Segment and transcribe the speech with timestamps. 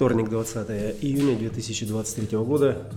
[0.00, 0.70] Вторник, 20
[1.02, 2.90] июня 2023 года.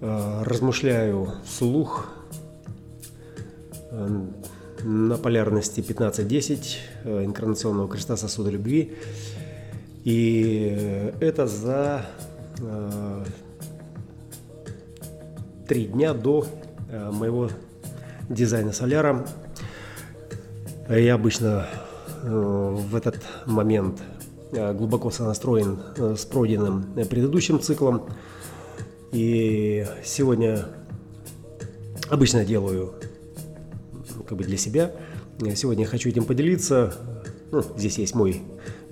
[0.00, 2.08] Э, размышляю вслух
[3.90, 4.24] э,
[4.82, 8.94] на полярности 15-10 э, инкарнационного креста сосуда любви.
[10.04, 12.06] И это за
[15.68, 16.46] три дня до
[16.90, 17.50] моего
[18.30, 19.26] дизайна соляра.
[20.88, 21.66] Я обычно
[22.22, 24.00] в этот момент
[24.52, 28.04] глубоко сонастроен э, с пройденным э, предыдущим циклом.
[29.10, 30.66] И сегодня
[32.08, 32.94] обычно делаю
[34.28, 34.92] как бы для себя.
[35.54, 36.94] Сегодня хочу этим поделиться.
[37.50, 38.42] Ну, здесь есть мой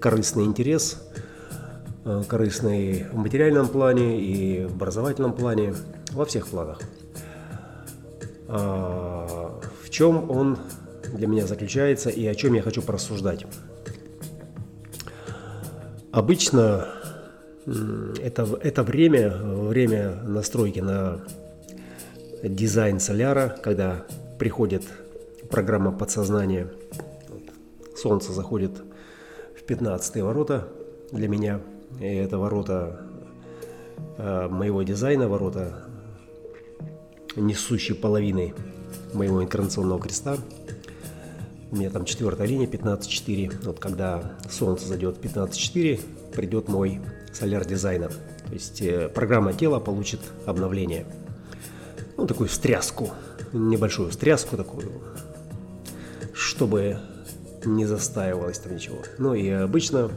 [0.00, 1.00] корыстный интерес,
[2.28, 5.74] корыстный в материальном плане и в образовательном плане,
[6.12, 6.80] во всех планах.
[8.48, 10.58] А, в чем он
[11.14, 13.46] для меня заключается и о чем я хочу порассуждать.
[16.12, 16.88] Обычно
[18.20, 21.20] это, это время, время настройки на
[22.42, 24.04] дизайн соляра, когда
[24.38, 24.82] приходит
[25.50, 26.68] программа подсознания,
[27.96, 28.72] солнце заходит
[29.56, 30.68] в 15 ворота
[31.12, 31.60] для меня,
[32.00, 33.02] и это ворота
[34.18, 35.84] э, моего дизайна, ворота
[37.36, 38.52] несущей половины
[39.12, 40.36] моего инкарнационного креста–
[41.70, 43.64] у меня там четвертая линия 15.4.
[43.64, 46.00] Вот когда солнце зайдет 15.4,
[46.32, 47.00] придет мой
[47.32, 48.12] соляр дизайнер.
[48.46, 51.06] То есть э, программа тела получит обновление.
[52.16, 53.10] Ну, такую встряску,
[53.52, 54.90] небольшую встряску такую,
[56.34, 56.98] чтобы
[57.64, 58.98] не застаивалось там ничего.
[59.18, 60.10] Ну и обычно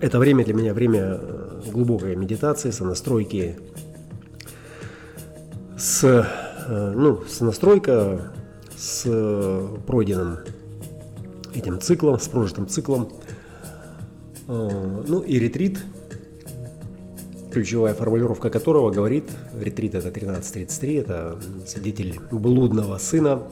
[0.00, 3.58] это время для меня время э, глубокой медитации, сонастройки,
[5.78, 8.32] с, э, ну, сонастройка
[8.82, 10.38] с э, пройденным
[11.54, 13.12] этим циклом, с прожитым циклом.
[14.48, 15.78] Э, ну и ретрит,
[17.52, 23.44] ключевая формулировка которого говорит, ретрит это 1333, это свидетель блудного сына,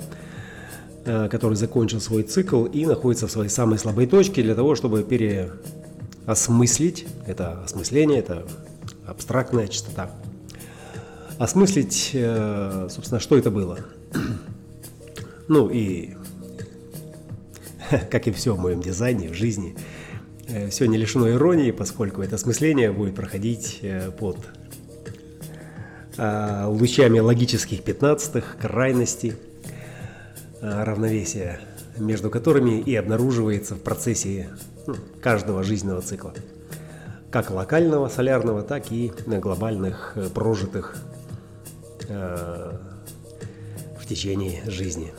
[1.04, 5.04] э, который закончил свой цикл и находится в своей самой слабой точке для того, чтобы
[5.04, 8.48] переосмыслить, это осмысление, это
[9.06, 10.10] абстрактная частота,
[11.38, 12.16] осмыслить,
[12.90, 13.78] собственно, что это было.
[15.50, 16.11] Ну и,
[18.11, 19.75] как и все в моем дизайне, в жизни,
[20.47, 24.37] э, все не лишено иронии, поскольку это осмысление будет проходить э, под
[26.16, 29.34] а, лучами логических пятнадцатых, крайностей,
[30.62, 31.59] а, равновесия,
[31.99, 34.50] между которыми и обнаруживается в процессе
[34.87, 36.32] ну, каждого жизненного цикла.
[37.32, 40.97] Как локального, солярного, так и глобальных, э, прожитых
[44.10, 45.12] течение жизни.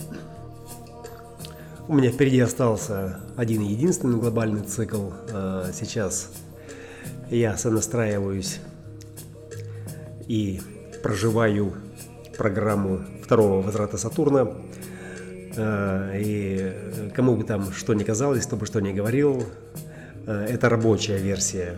[1.88, 5.12] У меня впереди остался один единственный глобальный цикл.
[5.32, 6.30] А, сейчас
[7.30, 8.60] я сонастраиваюсь
[10.28, 10.60] и
[11.02, 11.74] проживаю
[12.38, 14.52] программу второго возврата Сатурна.
[15.56, 19.46] А, и кому бы там что ни казалось, кто бы что ни говорил,
[20.28, 21.78] а, это рабочая версия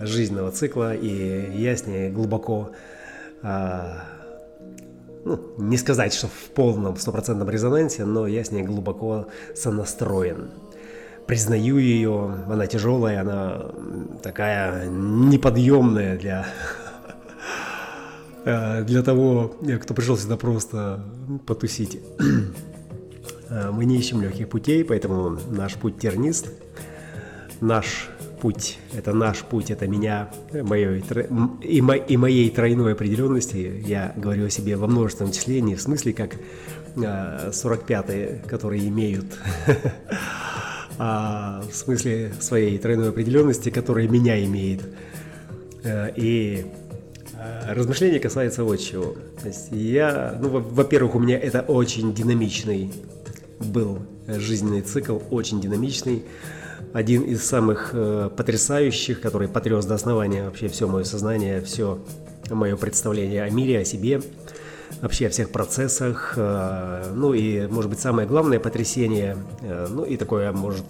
[0.00, 2.70] жизненного цикла, и я с ней глубоко
[5.24, 10.50] ну, не сказать, что в полном стопроцентном резонансе, но я с ней глубоко сонастроен.
[11.26, 13.66] Признаю ее, она тяжелая, она
[14.22, 16.46] такая неподъемная для,
[18.44, 21.04] э, для того, кто пришел сюда просто
[21.46, 22.00] потусить.
[23.52, 26.52] Э, мы не ищем легких путей, поэтому наш путь тернист.
[27.60, 28.08] Наш
[28.40, 31.04] путь, это наш путь, это меня, моей,
[31.62, 33.82] и, мо, и моей тройной определенности.
[33.86, 36.36] Я говорю о себе во множественном числе, не в смысле как
[36.96, 39.26] 45-е, а, которые имеют,
[40.98, 44.82] а в смысле своей тройной определенности, которая меня имеет.
[45.84, 46.66] Э, и
[47.34, 49.16] а, размышление касается вот чего.
[49.40, 52.92] То есть я, ну, во-первых, у меня это очень динамичный
[53.60, 56.24] был жизненный цикл, очень динамичный
[56.92, 61.98] один из самых э, потрясающих, который потряс до основания вообще все мое сознание, все
[62.50, 64.20] мое представление о мире, о себе,
[65.00, 66.34] вообще о всех процессах.
[66.36, 70.84] Э, ну и, может быть, самое главное потрясение, э, ну и такое, может,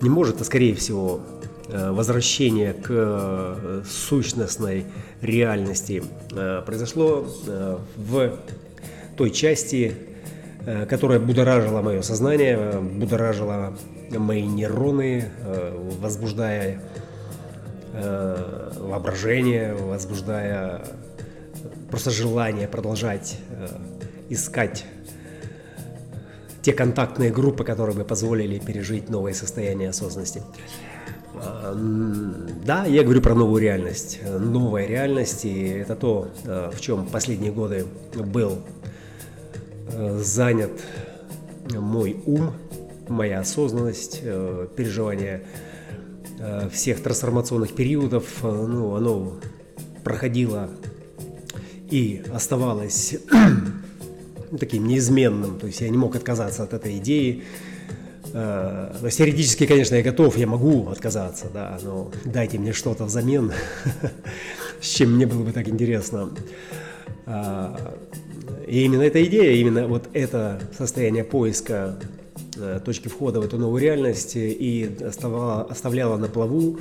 [0.00, 1.20] не может, а скорее всего,
[1.68, 4.86] э, возвращение к э, сущностной
[5.20, 6.02] реальности
[6.32, 8.36] э, произошло э, в
[9.16, 9.94] той части,
[10.66, 13.76] э, которая будоражила мое сознание, э, будоражила
[14.18, 16.80] мои нейроны, э, возбуждая
[17.92, 20.82] э, воображение, возбуждая
[21.90, 23.68] просто желание продолжать э,
[24.28, 24.84] искать
[26.62, 30.42] те контактные группы, которые бы позволили пережить новое состояние осознанности.
[31.34, 31.74] А,
[32.64, 34.20] да, я говорю про новую реальность.
[34.22, 38.58] Новая реальность, и это то, в чем последние годы был
[40.18, 40.72] занят
[41.70, 42.52] мой ум,
[43.10, 45.42] моя осознанность, э, переживание
[46.72, 49.38] всех трансформационных периодов, ну, оно
[50.02, 50.70] проходило
[51.90, 53.16] и оставалось
[54.58, 55.58] таким неизменным.
[55.58, 57.42] То есть я не мог отказаться от этой идеи.
[58.32, 63.52] Э, то теоретически, конечно, я готов, я могу отказаться, да, но дайте мне что-то взамен,
[64.80, 66.30] с чем мне было бы так интересно.
[68.66, 72.19] И именно эта идея, именно вот это состояние поиска э,
[72.84, 76.78] точки входа в эту новую реальность и оставляла, оставляла на плаву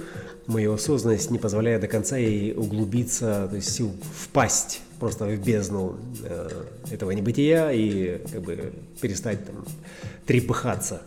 [0.47, 3.81] мою осознанность, не позволяя до конца ей углубиться, то есть
[4.23, 6.49] впасть просто в бездну э,
[6.91, 9.65] этого небытия и как бы перестать там
[10.25, 11.01] трепыхаться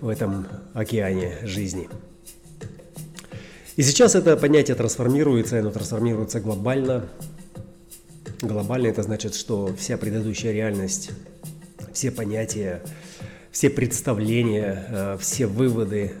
[0.00, 1.88] в этом океане жизни.
[3.76, 7.08] И сейчас это понятие трансформируется, оно трансформируется глобально.
[8.40, 11.10] Глобально это значит, что вся предыдущая реальность,
[11.92, 12.82] все понятия,
[13.54, 16.14] все представления, э, все выводы,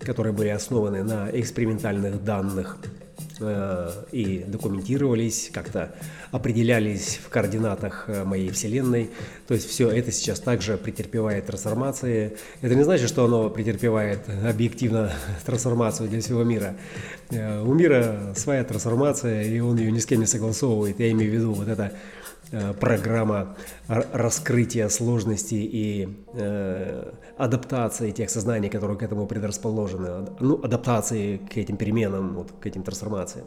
[0.00, 2.76] которые были основаны на экспериментальных данных–
[3.42, 5.94] Э, и документировались, как-то
[6.30, 9.10] определялись в координатах э, моей Вселенной.
[9.48, 12.36] То есть все это сейчас также претерпевает трансформации.
[12.60, 15.12] Это не значит, что оно претерпевает объективно
[15.46, 16.76] трансформацию для всего мира.
[17.30, 21.00] У мира своя трансформация, и он ее ни с кем не согласовывает.
[21.00, 21.92] Я имею в виду вот это
[22.80, 23.56] программа
[23.88, 31.76] раскрытия сложностей и э, адаптации тех сознаний, которые к этому предрасположены, ну, адаптации к этим
[31.76, 33.46] переменам, вот, к этим трансформациям.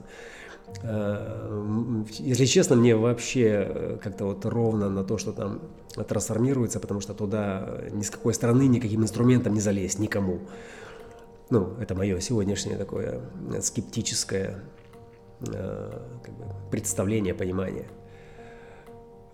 [0.81, 5.62] Э, если честно, мне вообще э, как-то вот ровно на то, что там
[6.07, 10.40] трансформируется, потому что туда ни с какой стороны, никаким инструментом не залезть, никому.
[11.52, 13.22] Ну, это мое сегодняшнее такое
[13.62, 14.63] скептическое
[15.42, 17.86] как бы, представление, понимание.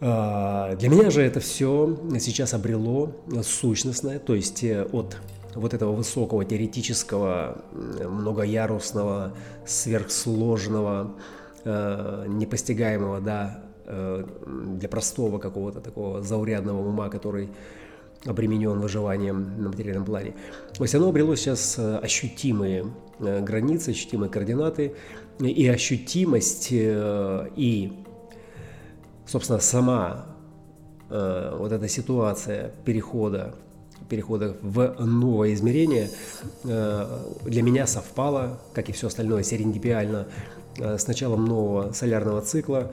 [0.03, 5.17] А, для меня же это все сейчас обрело сущностное, то есть э, от
[5.53, 9.33] вот этого высокого теоретического, многоярусного,
[9.63, 11.15] сверхсложного,
[11.65, 14.25] э, непостигаемого, да, э,
[14.79, 17.49] для простого какого-то такого заурядного ума, который
[18.25, 20.33] обременен выживанием на материальном плане.
[20.75, 22.85] То есть оно обрело сейчас ощутимые
[23.19, 24.95] границы, ощутимые координаты
[25.39, 27.91] и ощутимость и
[29.31, 30.25] собственно, сама
[31.09, 33.55] э, вот эта ситуация перехода,
[34.09, 36.09] перехода в новое измерение
[36.65, 40.27] э, для меня совпала, как и все остальное, серендипиально
[40.77, 42.91] э, с началом нового солярного цикла,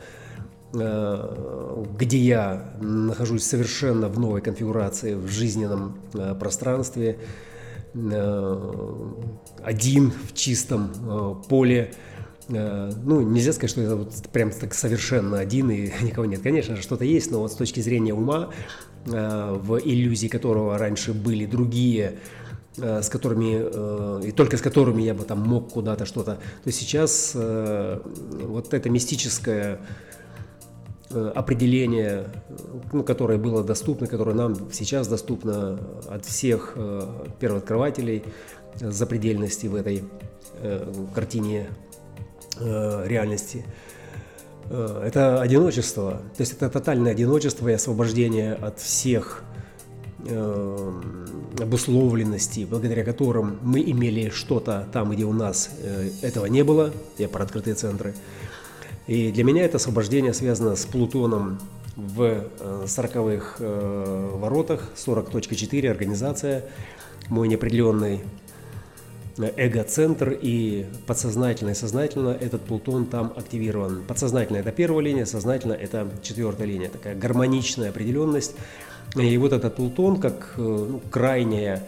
[0.74, 7.18] э, где я нахожусь совершенно в новой конфигурации в жизненном э, пространстве,
[7.94, 9.10] э,
[9.64, 12.17] один в чистом э, поле, Э,
[12.48, 16.40] ну, нельзя сказать, что это вот прям так совершенно один и никого нет.
[16.40, 18.50] Конечно же, что-то есть, но вот с точки зрения ума,
[19.06, 22.18] э, в иллюзии которого раньше были другие,
[22.78, 27.34] э, с которыми, и только с которыми я бы там мог куда-то что-то, то сейчас
[27.34, 29.80] вот это мистическое
[31.10, 32.26] определение,
[32.92, 35.78] ну, которое было доступно, которое нам сейчас доступно
[36.08, 36.76] от всех
[37.40, 38.24] первооткрывателей
[38.78, 40.04] запредельности в этой
[41.14, 41.68] картине
[42.60, 43.64] э, реальности.
[44.70, 49.42] Э, это одиночество, то есть это тотальное одиночество и освобождение от всех
[50.26, 50.92] э,
[51.60, 55.70] обусловленностей, благодаря которым мы имели что-то там, где у нас
[56.22, 58.14] этого не было, я про открытые центры.
[59.08, 61.58] И для меня это освобождение связано с Плутоном
[61.98, 62.44] в
[62.84, 66.64] 40-х э, э, воротах, 40.4 организация,
[67.28, 68.20] мой неопределенный
[69.46, 74.02] эго-центр и подсознательно и сознательно этот Плутон там активирован.
[74.06, 78.54] Подсознательно это первая линия, сознательно это четвертая линия, такая гармоничная определенность.
[79.16, 81.82] И вот этот Плутон как э, ну, крайняя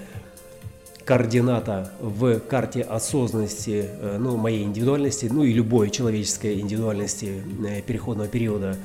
[1.04, 8.28] координата в карте осознанности, э, ну, моей индивидуальности, ну и любой человеческой индивидуальности э, переходного
[8.28, 8.76] периода.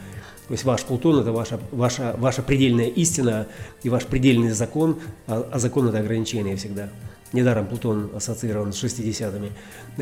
[0.48, 3.48] То есть ваш Плутон– это ваша, ваша, ваша предельная истина
[3.84, 6.90] и ваш предельный закон, а, а закон– это ограничение всегда
[7.36, 9.51] недаром Плутон ассоциирован с 60-ми,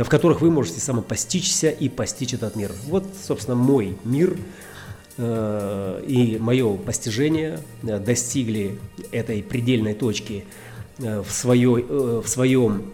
[0.03, 2.71] в которых вы можете самопостичься и постичь этот мир.
[2.85, 4.37] Вот, собственно, мой мир
[5.17, 8.79] э, и мое постижение э, достигли
[9.11, 10.45] этой предельной точки
[10.99, 12.93] э, в, свое, в своем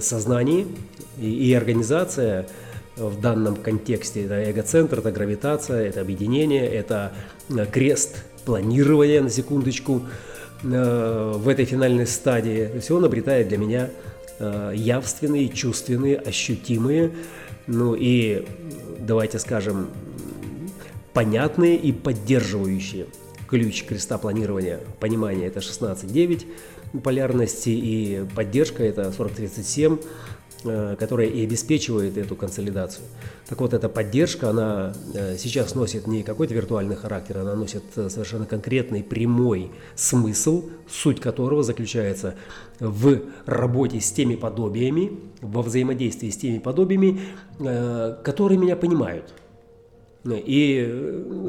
[0.00, 0.66] сознании,
[1.16, 2.48] и, и организация
[2.96, 7.12] в данном контексте это эгоцентр, это гравитация, это объединение, это
[7.72, 10.02] крест планирования на секундочку,
[10.62, 13.90] в этой финальной стадии, то есть он обретает для меня
[14.38, 17.12] э, явственные, чувственные, ощутимые,
[17.66, 18.46] ну и,
[18.98, 19.88] давайте скажем,
[21.12, 23.06] понятные и поддерживающие.
[23.48, 26.46] Ключ креста планирования, понимания– это 16.9
[27.02, 33.04] полярности, и поддержка– это 4037, Э, которая и обеспечивает эту консолидацию.
[33.48, 38.08] Так вот, эта поддержка, она э, сейчас носит не какой-то виртуальный характер, она носит э,
[38.08, 42.34] совершенно конкретный прямой смысл, суть которого заключается
[42.78, 47.20] в работе с теми подобиями, во взаимодействии с теми подобиями,
[47.58, 49.34] которые меня понимают.
[50.24, 50.74] И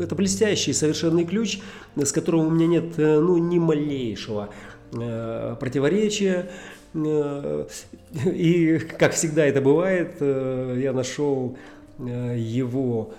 [0.01, 1.60] это блестящий совершенный ключ,
[1.96, 4.50] с которым у меня нет ну, ни малейшего
[4.91, 6.50] противоречия, Э,
[8.25, 11.57] и, как всегда это бывает, э, я нашел
[12.00, 13.13] э, его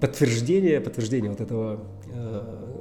[0.00, 1.80] подтверждение, подтверждение вот этого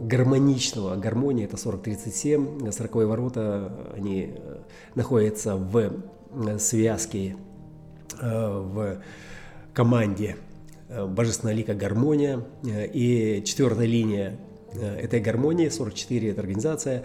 [0.02, 4.34] гармоничного, гармония это 4037, 40 ворота, они
[4.96, 6.02] находятся в
[6.58, 7.36] связке,
[8.20, 9.04] в
[9.72, 10.38] команде
[10.90, 14.40] Божественная лика гармония, и четвертая линия
[14.74, 17.04] этой гармонии, 44 это организация,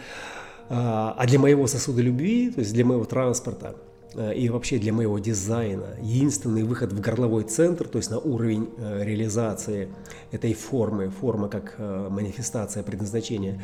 [0.70, 3.76] а, а для моего сосуда любви, то есть для моего транспорта
[4.14, 8.70] э, и вообще для моего дизайна, единственный выход в горловой центр, то есть на уровень
[8.78, 9.88] э, реализации
[10.32, 13.62] этой формы, форма как э, манифестация предназначения,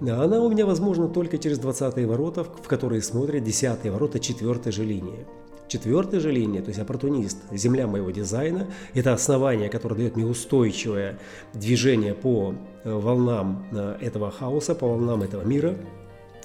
[0.00, 4.84] она у меня возможна только через 20 ворота, в которые смотрят 10 ворота 4 же
[4.84, 5.26] линии.
[5.68, 11.20] Четвертая же линия, то есть оппортунист, земля моего дизайна, это основание, которое дает мне устойчивое
[11.52, 13.64] движение по волнам
[14.00, 15.99] этого хаоса, по волнам этого мира– Э,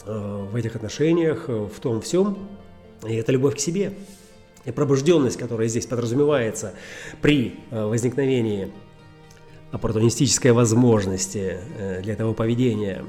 [0.06, 2.38] в этих отношениях, э, в том всем.
[3.08, 3.94] И это любовь к себе.
[4.66, 6.74] И пробужденность, которая здесь подразумевается
[7.22, 8.72] при э, возникновении
[9.72, 11.58] оппортунистической возможности
[12.02, 13.04] для этого поведения,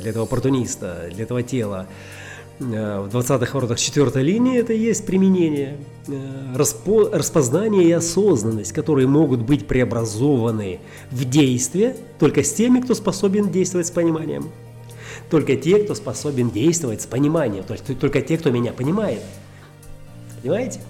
[0.00, 1.88] для этого оппортуниста, для этого тела.
[2.58, 5.76] В 20-х воротах четвертой линии это и есть применение,
[6.54, 13.50] распо, распознание и осознанность, которые могут быть преобразованы в действие только с теми, кто способен
[13.50, 14.50] действовать с пониманием
[15.30, 19.22] только те, кто способен действовать с пониманием, то есть только те, кто меня понимает.
[20.42, 20.80] Понимаете?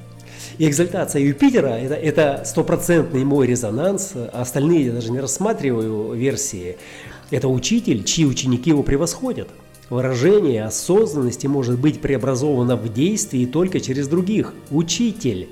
[0.58, 6.76] И экзальтация Юпитера это, это стопроцентный мой резонанс, а остальные я даже не рассматриваю версии.
[7.30, 9.48] Это учитель, чьи ученики его превосходят.
[9.88, 14.54] Выражение осознанности может быть преобразовано в действии только через других.
[14.70, 15.48] Учитель.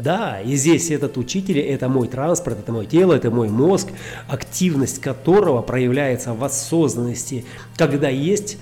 [0.00, 3.88] Да, и здесь этот учитель– это мой транспорт, это мое тело, это мой мозг,
[4.28, 7.44] активность которого проявляется в осознанности,
[7.76, 8.56] когда есть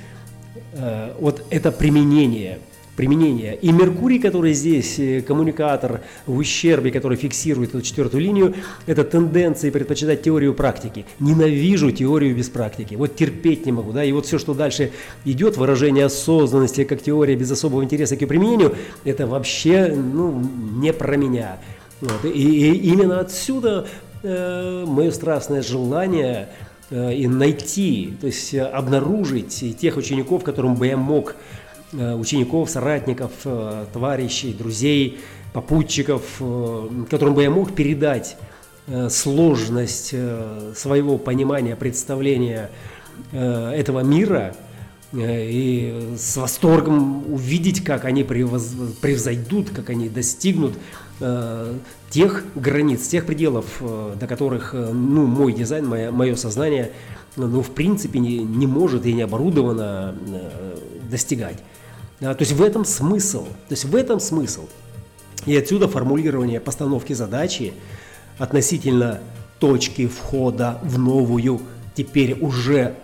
[0.73, 2.59] э, вот это применение–
[2.99, 3.55] применения.
[3.55, 9.71] И Меркурий, который здесь э, коммуникатор в ущербе, который фиксирует эту четвертую линию, это тенденция
[9.71, 11.07] предпочитать теорию практики.
[11.21, 12.97] Ненавижу теорию без практики.
[12.97, 13.93] Вот терпеть не могу.
[13.93, 14.03] Да?
[14.03, 14.91] И вот все, что дальше
[15.25, 18.75] идет, выражение осознанности как теория без особого интереса к ее применению,
[19.05, 20.45] это вообще ну,
[20.83, 21.59] не про меня.
[22.01, 22.25] Вот.
[22.25, 23.87] И, и именно отсюда
[24.25, 26.49] э, мое страстное желание
[26.91, 33.33] э, и найти, то есть обнаружить тех учеников, которым бы я мог Э, учеников, соратников,
[33.45, 35.21] э, товарищей, друзей,
[35.53, 38.37] попутчиков, э, которым бы я мог передать
[39.11, 40.15] сложность
[40.75, 42.71] своего понимания, представления
[43.35, 44.55] этого мира
[45.15, 50.73] и с восторгом увидеть, как они превзойдут, как они достигнут
[52.09, 53.67] тех границ, тех пределов,
[54.19, 56.93] до которых ну, мой дизайн, мое, мое сознание
[57.37, 60.15] ну, в принципе не, не может и не оборудовано
[61.11, 61.59] достигать.
[62.21, 63.45] Да, то есть в этом смысл.
[63.45, 64.69] То есть в этом смысл.
[65.47, 67.73] И отсюда формулирование постановки задачи
[68.39, 69.21] относительно
[69.59, 71.61] точки входа в новую,
[71.95, 72.95] теперь уже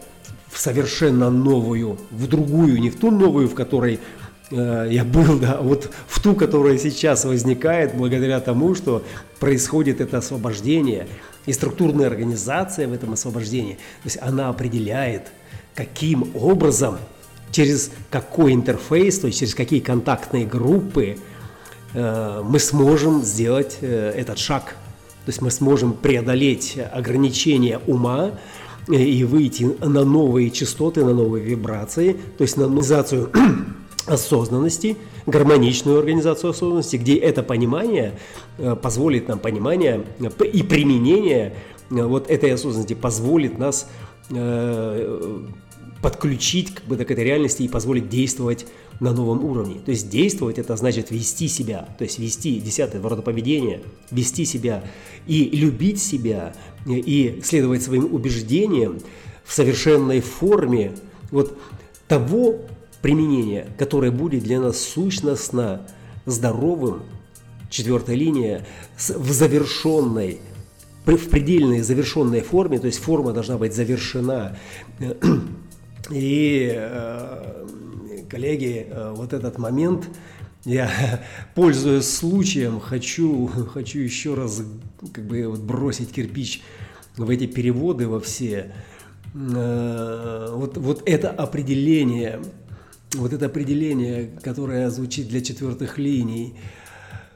[0.49, 3.99] в совершенно новую, в другую, не в ту новую, в которой
[4.51, 9.05] э, я был, да, а вот в ту, которая сейчас возникает благодаря тому, что
[9.41, 11.09] происходит это освобождение
[11.47, 13.75] и структурная организация в этом освобождении.
[13.75, 15.33] То есть она определяет,
[15.75, 16.99] каким образом
[17.55, 21.17] через какой интерфейс, то есть через какие контактные группы
[21.95, 24.77] э, мы сможем сделать э, этот шаг.
[25.25, 28.33] То есть мы сможем преодолеть ограничения ума
[28.89, 33.31] э, и выйти на новые частоты, на новые вибрации, то есть на организацию
[34.07, 34.97] осознанности,
[35.27, 38.19] гармоничную организацию осознанности, где это понимание
[38.83, 40.05] позволит нам понимание
[40.53, 41.55] и применение
[41.89, 43.89] вот этой осознанности позволит нас
[46.03, 48.67] подключить как бы, к этой реальности и позволить действовать
[49.01, 49.81] на новом уровне.
[49.85, 54.85] То есть действовать это значит вести себя, то есть вести, десятое ворота поведения, вести себя
[55.27, 56.55] и любить себя,
[56.87, 59.01] и следовать своим убеждениям
[59.45, 60.93] в совершенной форме
[61.31, 61.59] вот
[62.09, 62.61] того
[63.03, 65.87] применение, которое будет для нас сущностно
[66.27, 67.03] здоровым,
[67.71, 70.39] четвертая линия, в завершенной,
[71.05, 74.57] в предельной завершенной форме, то есть форма должна быть завершена.
[76.11, 77.67] И, э,
[78.29, 80.09] коллеги, э, вот этот момент,
[80.65, 80.91] я,
[81.55, 84.63] пользуясь случаем, хочу, хочу еще раз
[85.13, 86.63] как бы вот бросить кирпич
[87.17, 88.73] в эти переводы во все.
[89.35, 92.41] Э, вот, вот это определение,
[93.15, 96.55] вот это определение, которое звучит для четвертых линий.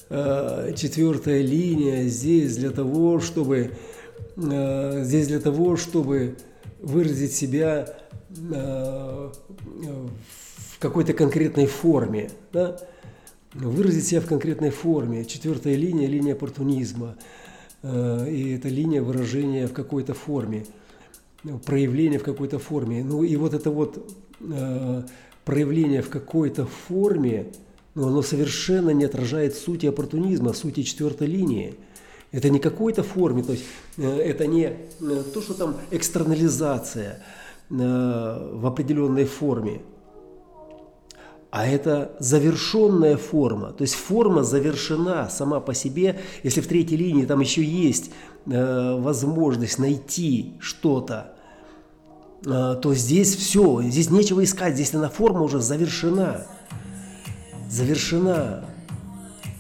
[0.08, 3.72] Четвертая линия здесь для того, чтобы
[4.38, 6.38] здесь для того, чтобы
[6.80, 7.96] выразить себя
[8.28, 9.32] в
[10.78, 12.30] какой-то конкретной форме.
[12.52, 12.78] Да?
[13.54, 15.24] Выразить себя в конкретной форме.
[15.24, 17.16] Четвертая линия– линия оппортунизма.
[17.82, 20.64] И это линия выражения в какой-то форме
[21.64, 23.04] проявление в какой-то форме.
[23.04, 25.02] Ну и вот это вот э,
[25.44, 27.46] проявление в какой-то форме,
[27.94, 31.74] ну, оно совершенно не отражает сути оппортунизма, сути четвертой линии.
[32.30, 33.64] Это не какой-то форме, то есть
[33.96, 37.22] э, это не э, то, что там экстернализация
[37.70, 37.74] э,
[38.52, 39.80] в определенной форме,
[41.50, 43.72] а это завершенная форма.
[43.72, 46.20] То есть форма завершена сама по себе.
[46.42, 48.10] Если в третьей линии там еще есть
[48.44, 51.32] возможность найти что-то,
[52.42, 54.74] то здесь все, здесь нечего искать.
[54.74, 56.46] Здесь она форма уже завершена.
[57.70, 58.66] Завершена.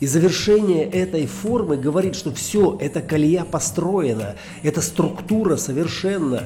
[0.00, 6.44] И завершение этой формы говорит, что все, эта колея построена, эта структура совершенно.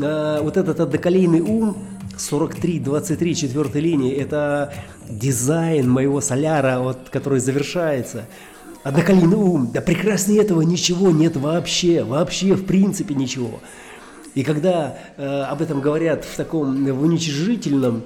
[0.00, 1.76] Э, вот этот одноколейный ум
[2.16, 4.72] 43-23 четвертой линии– это
[5.08, 8.24] дизайн моего соляра, вот, который завершается.
[8.84, 13.60] Одноколейный ум, да прекраснее этого ничего нет вообще, вообще в принципе ничего.
[14.34, 18.04] И когда э, об этом говорят в таком в уничижительном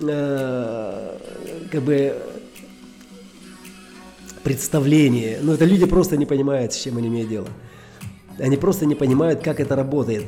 [0.00, 1.18] э,
[1.70, 2.16] как бы
[4.44, 7.48] представлении, ну это люди просто не понимают, с чем они имеют дело.
[8.38, 10.24] Они просто не понимают, как это работает.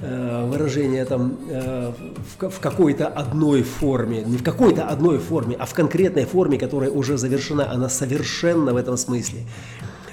[0.00, 1.92] Э, выражение там э,
[2.38, 7.18] в какой-то одной форме, не в какой-то одной форме, а в конкретной форме, которая уже
[7.18, 9.40] завершена, она совершенна в этом смысле.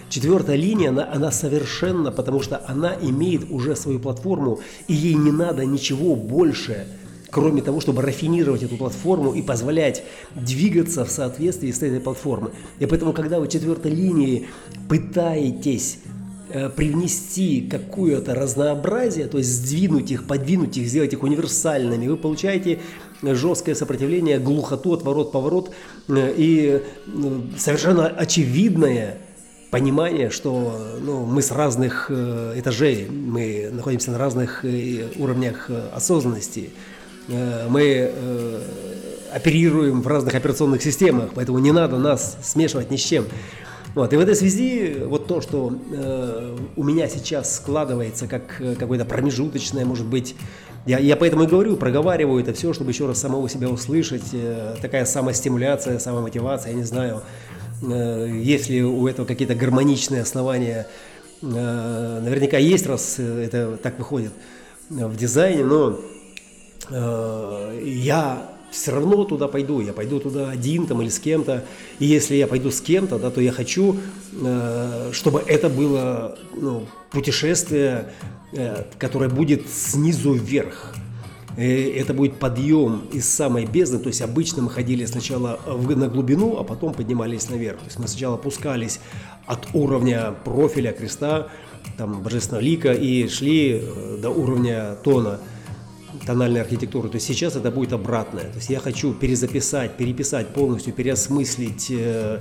[0.09, 5.31] Четвертая линия, она, она совершенна, потому что она имеет уже свою платформу, и ей не
[5.31, 6.87] надо ничего больше,
[7.35, 10.03] кроме того, чтобы рафинировать эту платформу и позволять
[10.35, 12.51] двигаться в соответствии с этой платформой.
[12.79, 14.47] И поэтому, когда вы четвертой линии
[14.87, 15.99] пытаетесь
[16.47, 22.79] Э, привнести какое-то разнообразие, то есть сдвинуть их, подвинуть их, сделать их универсальными, вы получаете
[23.21, 25.71] жесткое сопротивление, глухоту, отворот, поворот
[26.07, 29.17] э, и ну, совершенно очевидное
[29.69, 34.63] понимание, что ну, мы с разных э, этажей, мы находимся на разных
[35.17, 36.69] уровнях осознанности,
[37.27, 38.11] мы
[39.35, 43.25] оперируем в разных операционных системах, поэтому не надо нас смешивать ни с чем.
[43.93, 44.11] Вот.
[44.11, 49.05] И в этой связи вот то, что э, у меня сейчас складывается как э, какое-то
[49.05, 50.35] промежуточное, может быть,
[50.85, 54.75] я, я поэтому и говорю, проговариваю это все, чтобы еще раз самого себя услышать, э,
[54.81, 57.21] такая самостимуляция, самомотивация, я не знаю,
[57.81, 60.87] э, есть ли у этого какие-то гармоничные основания,
[61.41, 64.33] э, наверняка есть, раз это так выходит
[64.89, 65.99] в дизайне, но
[66.89, 71.63] э, я все равно туда пойду, я пойду туда один там или с кем-то.
[71.99, 73.97] И если я пойду с кем-то, да, то я хочу,
[74.33, 78.11] э, чтобы это было ну, путешествие,
[78.51, 80.93] э, которое будет снизу вверх.
[81.57, 86.65] Это будет подъем из самой бездны, то есть обычно мы ходили сначала на глубину, а
[86.65, 87.79] потом поднимались наверх.
[87.79, 88.99] То есть мы сначала опускались
[89.45, 91.47] от уровня профиля креста,
[91.97, 93.81] там, божественного лика, и шли
[94.21, 95.39] до уровня тона–
[96.25, 97.09] тональной архитектуры.
[97.09, 98.43] То есть сейчас это будет обратное.
[98.43, 102.39] То есть я хочу перезаписать, переписать полностью, переосмыслить э,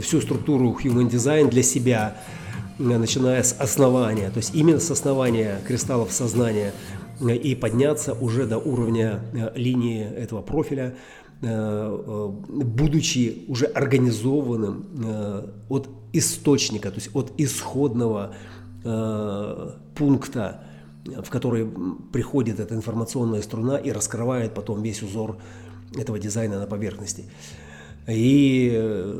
[0.00, 2.16] всю структуру Human Design для себя,
[2.78, 4.30] э, начиная с основания.
[4.30, 6.72] То есть именно с основания кристаллов сознания
[7.20, 10.94] э, и подняться уже до уровня э, линии этого профиля,
[11.42, 18.34] будучи уже организованным от источника, то есть от исходного
[19.94, 20.64] пункта
[21.04, 21.66] в который
[22.12, 25.38] приходит эта информационная струна и раскрывает потом весь узор
[25.96, 27.24] этого дизайна на поверхности.
[28.08, 29.12] И,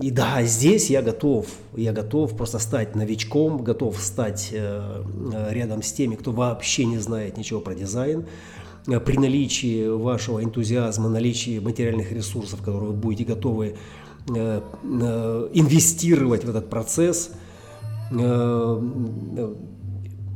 [0.00, 5.02] и да, здесь я готов, я готов просто стать новичком, готов стать э,
[5.50, 8.24] рядом с теми, кто вообще не знает ничего про дизайн.
[8.86, 13.76] При наличии вашего энтузиазма, наличии материальных ресурсов, которые вы будете готовы
[14.34, 17.32] э, э, инвестировать в этот процесс,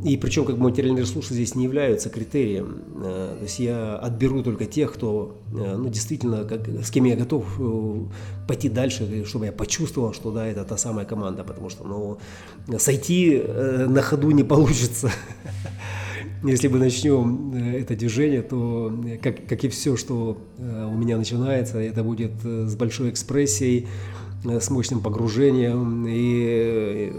[0.02, 2.82] и причем как бы материальные ресурсы здесь не являются критерием.
[2.96, 7.16] Э, то есть я отберу только тех, кто э, ну, действительно, как, с кем я
[7.16, 8.00] готов э,
[8.46, 12.18] пойти дальше, чтобы я почувствовал, что да, это та самая команда, потому что ну,
[12.78, 13.42] сойти
[13.88, 15.10] на ходу не получится.
[16.42, 22.04] Если мы начнем это движение, то, как, как и все, что у меня начинается, это
[22.04, 23.86] будет с большой экспрессией,
[24.44, 26.06] с мощным погружением.
[26.06, 27.12] И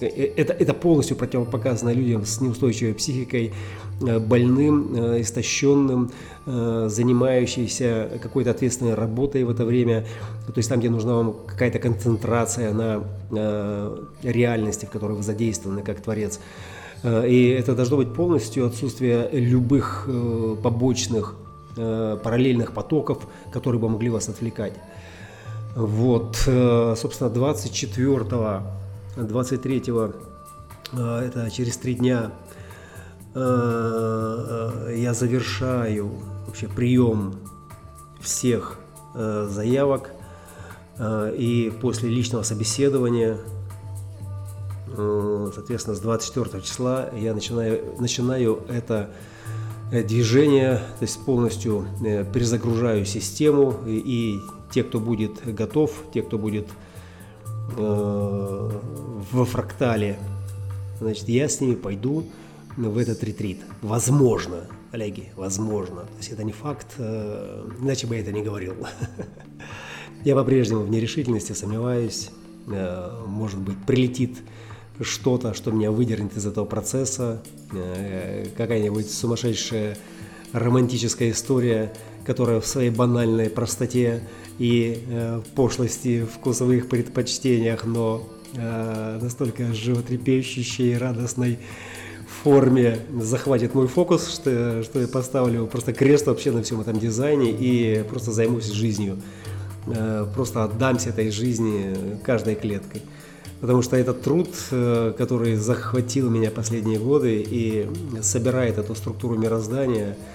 [0.00, 3.52] э, это, это полностью противопоказано людям с неустойчивой психикой,
[4.02, 6.10] э, больным, истощенным,
[6.46, 10.04] занимающимся какой-то ответственной работой в это время.
[10.46, 13.02] То есть там, где нужна вам какая-то концентрация на
[14.22, 16.38] реальности, в которой вы задействованы как творец.
[17.02, 20.06] И это должно быть полностью отсутствие любых
[20.62, 21.34] побочных
[21.76, 24.74] параллельных потоков, которые бы могли вас отвлекать.
[25.74, 28.62] Вот, э, собственно, 24
[29.16, 30.12] 23 э,
[31.26, 32.30] это через три дня
[33.34, 36.12] э, я завершаю
[36.46, 37.34] вообще прием
[38.20, 38.78] всех
[39.16, 40.10] заявок
[41.00, 43.38] и после личного собеседования
[45.54, 49.10] соответственно, с 24 числа я начинаю, начинаю это
[49.92, 51.86] движение, то есть полностью
[52.32, 54.40] перезагружаю систему и, и
[54.74, 56.66] те, кто будет готов, те, кто будет
[57.76, 58.70] э,
[59.32, 60.18] во фрактале,
[60.98, 62.26] значит, я с ними пойду
[62.76, 63.58] в этот ретрит.
[63.82, 66.00] Возможно, Олеги, возможно.
[66.02, 68.74] То есть это не факт, э, иначе бы я это не говорил.
[70.24, 72.30] Я по-прежнему в нерешительности сомневаюсь.
[72.66, 74.38] Э, может быть, прилетит
[75.00, 79.98] что-то, что меня выдернет из этого процесса, э, какая-нибудь сумасшедшая
[80.52, 81.92] романтическая история,
[82.24, 84.22] которая в своей банальной простоте
[84.58, 91.58] и э, пошлости вкусовых предпочтениях, но э, настолько животрепещущей и радостной
[92.42, 97.50] форме захватит мой фокус, что, что я поставлю просто крест вообще на всем этом дизайне
[97.50, 99.18] и просто займусь жизнью.
[99.86, 103.02] Э, просто отдамся этой жизни каждой клеткой.
[103.60, 107.88] Потому что этот труд, э, который захватил меня последние годы и
[108.22, 110.16] собирает эту структуру мироздания–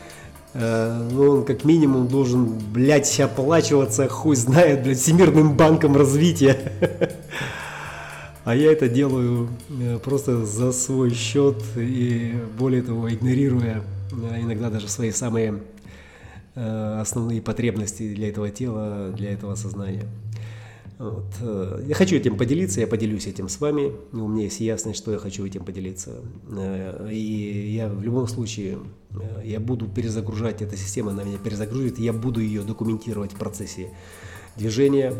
[0.53, 6.57] ну, он как минимум должен, блядь, оплачиваться, хуй знает, блядь, Всемирным банком развития.
[8.45, 14.71] А я это делаю э, просто за свой счет и, более того, игнорируя э, иногда
[14.71, 15.59] даже свои самые
[16.55, 20.05] основные потребности для этого тела, для этого сознания.
[20.99, 21.33] Вот.
[21.39, 23.93] Э, я хочу этим поделиться, я поделюсь этим с вами.
[24.11, 26.15] У меня есть ясность, что я хочу этим поделиться.
[26.51, 28.79] Э, и я в любом случае,
[29.11, 33.91] э, я буду перезагружать, эта система на меня перезагрузит, я буду ее документировать в процессе
[34.57, 35.13] движения.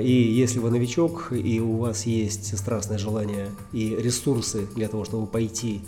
[0.00, 5.28] И если вы новичок, и у вас есть страстное желание и ресурсы для того, чтобы
[5.28, 5.82] пойти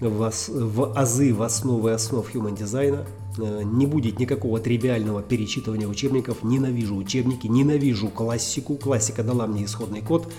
[0.00, 3.04] в, в азы, в основы основ human дизайна,
[3.38, 6.42] не будет никакого тривиального перечитывания учебников.
[6.42, 8.76] Ненавижу учебники, ненавижу классику.
[8.76, 10.32] Классика дала мне исходный код,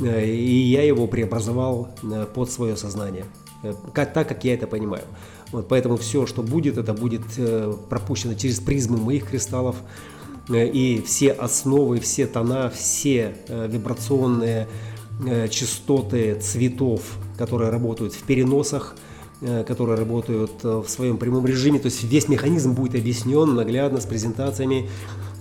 [0.00, 3.24] э, и я его преобразовал э, под свое сознание,
[3.92, 5.04] как, так, как я это понимаю.
[5.52, 7.22] Вот, поэтому все, что будет, это будет
[7.88, 9.76] пропущено через призму моих кристаллов,
[10.48, 14.68] и все основы, все тона, все вибрационные
[15.50, 19.05] частоты цветов, которые работают в переносах– Э,
[19.40, 21.78] которые работают э, в своем прямом режиме.
[21.78, 24.88] То есть весь механизм будет объяснен наглядно с презентациями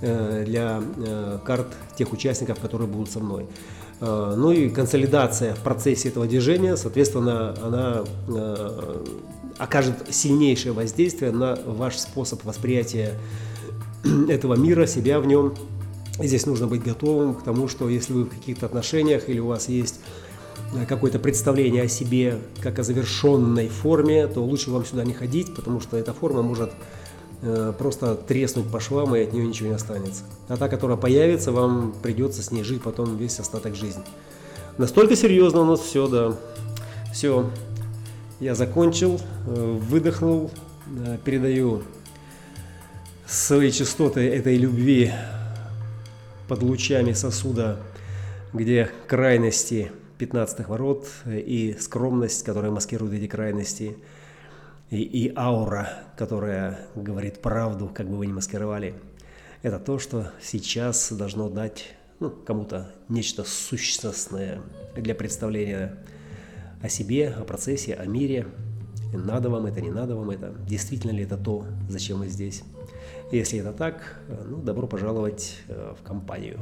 [0.02, 0.82] э, для
[1.46, 3.48] карт тех участников, которые будут со мной.
[4.02, 8.04] Ну и консолидация в процессе этого движения, соответственно, она
[9.58, 13.18] окажет сильнейшее воздействие на ваш способ восприятия
[14.30, 15.54] этого мира, себя в нем.
[16.22, 19.48] И здесь нужно быть готовым к тому, что если вы в каких-то отношениях или у
[19.48, 20.25] вас есть Э,
[20.88, 25.80] какое-то представление о себе как о завершенной форме, то лучше вам сюда не ходить, потому
[25.80, 26.72] что эта форма может
[27.42, 30.24] э, просто треснуть по швам, и от нее ничего не останется.
[30.48, 34.04] А та, которая появится, вам придется с ней жить потом весь остаток жизни.
[34.78, 36.36] Настолько серьезно у нас все, да.
[37.14, 37.50] Все,
[38.40, 40.52] я закончил, э, выдохнул,
[41.24, 41.82] передаю
[43.26, 45.12] свои частоты этой любви
[46.48, 47.80] под лучами сосуда,
[48.54, 53.98] где крайности– 15 ворот и скромность, которая маскирует эти крайности,
[54.90, 58.96] и, и аура, которая говорит правду, как бы вы ни маскировали,
[59.62, 64.62] это то, что сейчас должно дать ну, кому-то нечто сущностное
[64.96, 65.98] для представления
[66.82, 68.48] о себе, о процессе, о мире.
[69.14, 70.54] Надо вам это, не надо вам это.
[70.68, 72.64] Действительно ли это то, зачем вы здесь?
[73.32, 76.60] Если это так, ну, добро пожаловать э, в компанию.